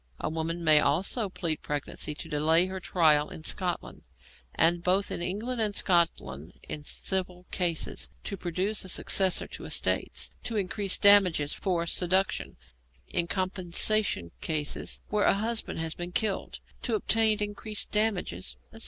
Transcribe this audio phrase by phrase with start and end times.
[0.19, 4.01] A woman may also plead pregnancy to delay her trial in Scotland,
[4.55, 10.31] and both in England and Scotland, in civil cases, to produce a successor to estates,
[10.41, 12.57] to increase damages for seduction,
[13.09, 18.79] in compensation cases where a husband has been killed, to obtain increased damages, etc.